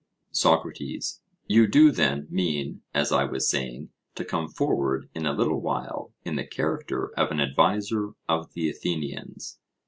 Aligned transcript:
SOCRATES: 0.31 1.21
You 1.45 1.67
do, 1.67 1.91
then, 1.91 2.25
mean, 2.31 2.81
as 2.91 3.11
I 3.11 3.23
was 3.23 3.47
saying, 3.47 3.91
to 4.15 4.25
come 4.25 4.47
forward 4.47 5.07
in 5.13 5.27
a 5.27 5.31
little 5.31 5.61
while 5.61 6.11
in 6.25 6.37
the 6.37 6.43
character 6.43 7.13
of 7.13 7.29
an 7.29 7.39
adviser 7.39 8.13
of 8.27 8.51
the 8.53 8.67
Athenians? 8.67 9.59